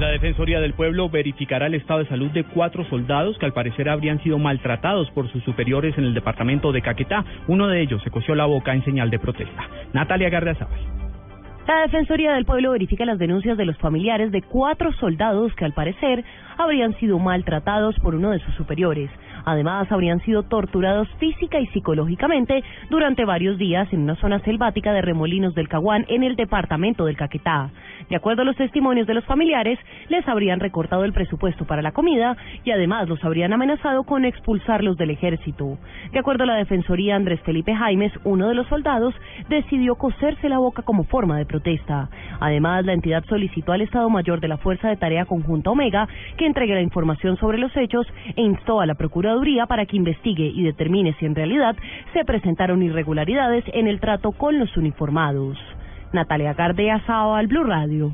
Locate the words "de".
2.00-2.08, 2.30-2.44, 6.72-6.80, 7.68-7.82, 9.10-9.18, 13.56-13.66, 14.32-14.42, 18.30-18.40, 24.92-25.02, 28.08-28.16, 29.06-29.14, 36.12-36.18, 38.48-38.54, 41.38-41.46, 44.40-44.46, 44.88-44.96